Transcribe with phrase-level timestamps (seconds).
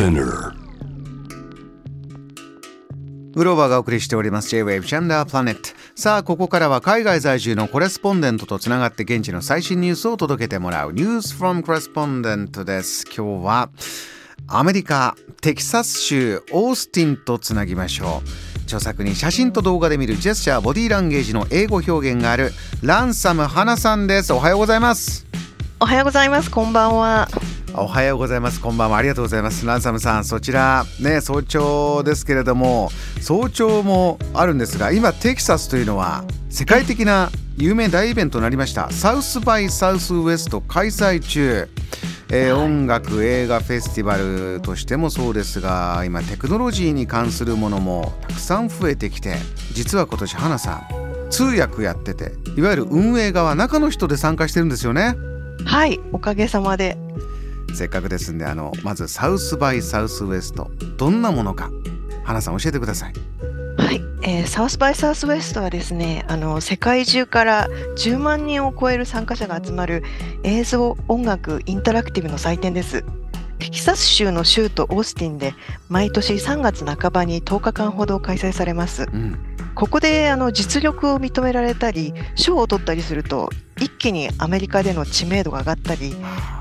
[0.00, 0.54] Spinner.
[3.34, 4.48] グローバーがお送りしております。
[4.48, 10.94] J-Wave ジャンダープラネットさあここからは海外在住のコレスポンデントとつながって現地の最新ニュースを届けてもらう。
[10.94, 13.04] ニュースフォームコレスポンデントです。
[13.14, 13.68] 今日は
[14.48, 18.62] アメリカテキサス州オースティンとつなぎましょう。
[18.62, 22.52] 著作に写真と動画で見るジェスチャーボディーランゲージの英語表現がある。
[22.82, 24.32] ランサム花さんです。
[24.32, 25.26] おはようございます。
[25.78, 26.50] おはようございます。
[26.50, 27.28] こんばんは。
[27.80, 28.60] おはようございます。
[28.60, 28.98] こんばんは。
[28.98, 29.64] ありがとうございます。
[29.64, 32.90] ランサムさん、そちらね、早朝ですけれども、
[33.22, 38.90] 早朝もあるんですが、今テキサスというのは世界的な有名大イベントとなりました。
[38.90, 41.68] サウスバイサウスウエスト開催中。
[42.32, 49.34] えー音楽映画フェスティバルとしてもそうですが今テクノロジーに関するものもたくさん増えてきて
[49.72, 55.16] 実は今年花さん通訳やってていわゆる運営側中の人で参加してるんですよね。
[55.64, 56.96] はい、おかげさまで。
[57.74, 61.70] せっかくですんであのまずサウスバイサウスウエストどんなものか
[62.24, 63.12] 花さん教えてください
[63.78, 70.02] はい、えーサウスバイサウスウエストはですね、あの世界中から10万人を超える参加者が集まる
[70.42, 73.04] 映像、音楽、インタラクティブの祭典です。
[73.58, 75.54] テキサス州の州都オースティンで
[75.88, 79.06] 毎年3月半ばに10日間ほど開催されます。
[79.12, 79.38] うん
[79.74, 86.14] ここであの実力を認められたり、賞を取ったりすると一気にアメリカでの知名度が上がったり、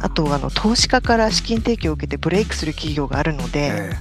[0.00, 3.92] あとあの投資家から資金提供を受けてブレイクする企業があるので、え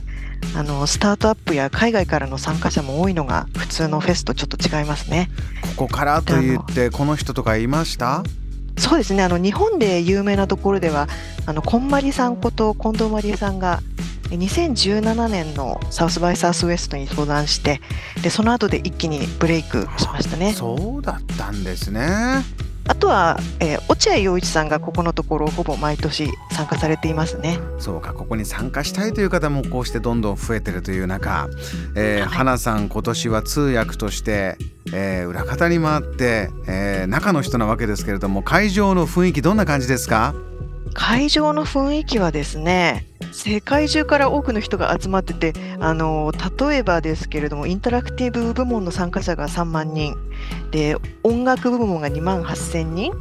[0.55, 5.29] あのスタートアップや海外からの参加者も多いのが普通のフェスとちょっと違いますね。
[5.63, 8.23] ーここからと言ってこの人とかいました？
[8.77, 11.07] そうですねあの日本で有名なところでは
[11.45, 13.79] あのこんまりさんこと近藤まりえさんが
[14.31, 17.79] え2017年のサウスバイサウスウエストに登壇して
[18.21, 20.51] でその後で一気にブレイクしましたね。
[20.51, 22.43] そうだったんですね
[22.87, 27.59] あとは、えー落合陽一さんがここのところほぼ毎年参加されていますね。
[27.79, 31.47] そうかここに参加したいという方もこうしてどんどん増えてるという中、
[31.95, 34.57] えーはい花さん今年は通訳として、
[34.93, 40.35] えー裏方に回って、えー中の人なわけですけれども会場の雰囲気どんな感じですか？
[40.93, 43.05] 会場の雰囲気はですね
[43.35, 50.15] 世界中から多くの人が集まっててあの例えばですけれどもインタラクティブ部門の参加者が3万人
[50.71, 53.11] で音楽部門が2万8000人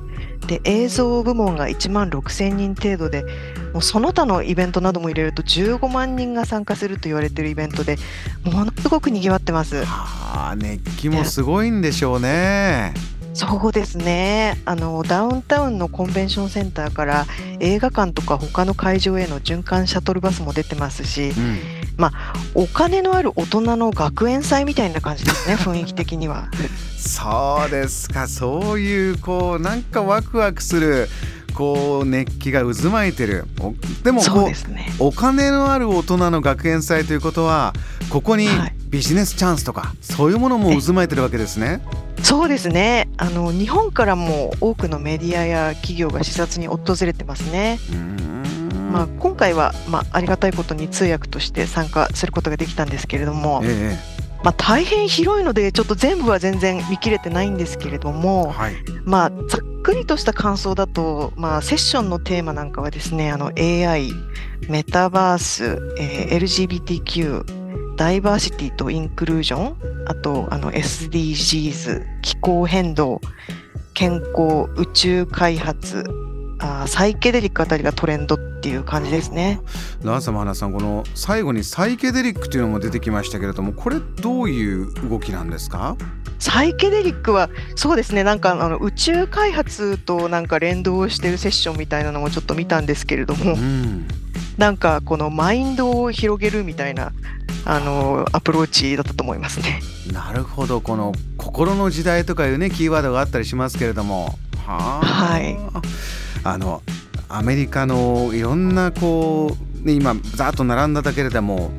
[0.47, 3.25] で映像部門が1万6000人程度で
[3.73, 7.97] もうその他のイベントなども入れると15万人が参加すると言われているイベントで
[8.45, 9.85] ものすごく賑わってます。
[9.85, 12.95] はあ熱気もすごいんでしょうね。
[13.35, 14.61] そうですね。
[14.65, 17.27] あのダウンタウンのコンベンションセンターから
[17.59, 21.59] 映画館とか他の会場への循環シャトルバスも出てますしうん。
[22.55, 26.49] お金のある大人の学園祭みたいな感じですね 雰囲気的には。
[26.97, 28.29] そうですか。
[28.29, 31.09] そういうこうなんかワクワクする
[31.55, 33.47] こう熱気が渦巻いてる。
[33.61, 33.75] お
[34.05, 34.93] でもこうですね。
[35.01, 37.73] お金のある大人の学園祭ということは
[38.11, 41.81] ここにはいビジネスチャンスとかそういうものも渦巻いてるわけですね。
[42.23, 47.81] そうですねあの日本からも多くのメディアや企業が視察に訪れてますね。
[48.93, 53.99] まあ、今回は、まあ、ありがたいことに通訳として参加することができたんですけれども、え
[54.45, 64.13] まあ、大変広いのでちょっと全部は全然見切れてないんですけれどえも、はいまあ、ざっくりとした感想だと、まあ、セッションのテーマなんかはですねあの AI
[64.69, 67.64] メタバース、えー LGBTQ
[67.97, 73.21] ダイバーシティとインクルージョンあとあの SDGs 気候変動
[73.95, 76.05] 健康宇宙開発
[76.59, 79.61] あーサイケデリックあたりがトレンドっていう感じですね。
[80.03, 85.97] ラーサマハナさんこの最後にサイケデリックというのも出てきましたけれどもこれどういう動きなんですか？
[86.39, 93.55] サイケデリックはそうですねなんかあの宇宙開発となんか連動してるセッションみたいなのもちょっと見たんですけれども。
[93.55, 94.07] うん
[94.59, 97.13] なんかこのマインドを広げるみたいな
[97.65, 99.81] あのアプローチだったと思いますね。
[100.13, 100.81] なるほど。
[100.81, 104.39] この心の時代とかいうねキーワードがあったりしますけれども。
[104.67, 105.05] はあ。
[105.05, 105.57] はい。
[106.45, 106.83] あの
[107.29, 111.71] アメリカのいろんなこう、ね、今ざーっと並んだだけれども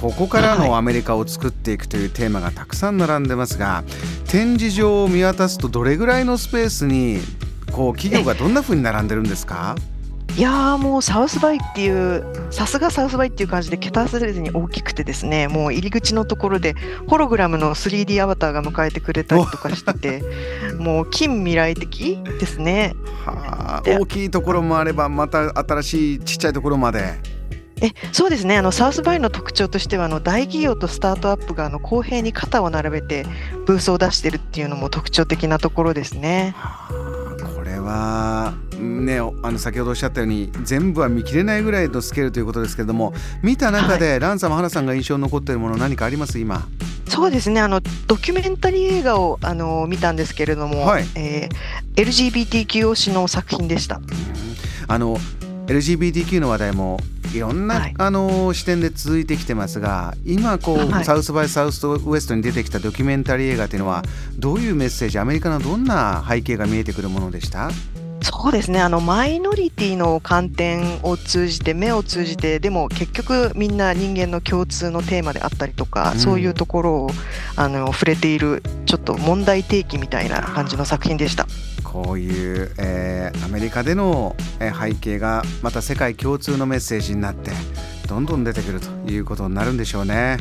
[0.00, 0.72] ここからのはい。
[0.74, 3.82] アメリカを作っていくというテーマがたくさん並んでますが
[4.28, 7.18] 展示場を見渡すとどれぐらいのスペースに
[7.72, 9.74] こう企業がどんな風に並んでるんですか？
[10.36, 16.74] いやーもうサウスバイっていうさすがサウスバイっていう感じで桁忘れずに大きくてですねもう入り口のところで
[17.08, 20.22] ホログラムの 3D アバターが迎えてくれたりとかしてて
[20.78, 22.94] もう近未来的ですね。
[23.24, 27.18] はあで大きいところもあればまた新しいちっちゃいところまで
[27.82, 33.26] えそうですねあのサウスバイの特徴としてはあの大企業とスタートアップがあの公平に肩を並べて
[33.66, 36.54] ブースを出してるっていうのも特徴的なところですね。
[36.56, 36.99] はあ
[37.80, 43.12] ははねあの先ほどおっしゃったように全部は見切れないぐらいのスケールということですけれども
[43.42, 46.38] 見た中で、はい、ランサム花さんが印象に残っているもの何かあります？
[46.38, 46.66] 今。
[47.08, 51.04] そうですねあのドキュメンタリー映画をあの見たんですけれども、はい。
[51.16, 54.00] えー、LGBTQ 推しの作品でした。
[54.86, 55.16] あの
[55.66, 56.98] LGBTQ の話題も
[57.34, 64.02] いろんな、はい、あの視点で続いてきてますが今こう、はい、サウスバイサウスウエストに出てきたドキュメンタリー映画というのは
[64.38, 67.70] どういうメッセージアメリカのどんな背景が見えてくるものでした？
[68.22, 68.82] そうですね。
[68.82, 77.10] あのマイノリティの観点を通じて目を通じてでも結局みんな人間の共通のテーマであったりとか、うん、そういうところを
[77.56, 81.46] あの触れているちょっと問題提起みたいな感じの作品でした。
[81.92, 87.50] こういう、えー、アメリカでの背景がまた世界共通のメッセージになって
[88.08, 90.38] どんどん出てくるということになるんでしょうね。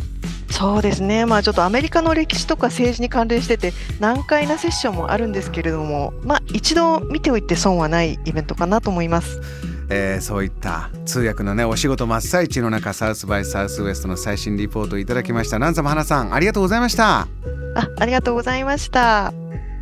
[0.51, 9.39] そうですね、まあ、ちょっとアメリカの歴史とか政治に関連してて難解なセッションもあるんですけれども、まあ、一度見ておいて損はないイベントかなと思います。
[9.89, 17.27] えー、そういった通訳のねお仕事真っ最中の中サウスバイサウスウエストの最新リポートをいただきましたランサム花さんありがとうございましたあ
[17.97, 19.33] ありがとうございました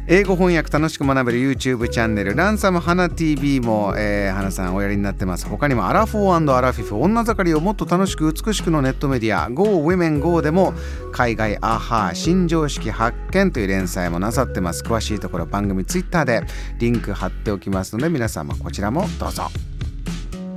[0.10, 5.46] 英語翻訳楽しく学べる YouTube チャンネルランサム花 TV も、えー、花さんおやりになってます。
[5.46, 10.74] 他にもアラフォーアラフィフ女盛りをもっと楽しく美しくのネットメディア Go Women Go でも
[11.12, 14.82] 海外アハー新常識発見という連載もなさってます。
[14.82, 16.44] 詳しいところ番組 Twitter で
[16.80, 19.50] リンク貼っておきますので皆様こちらもどうぞ。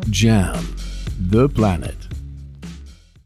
[0.09, 0.55] JAM
[1.29, 2.10] The Planet.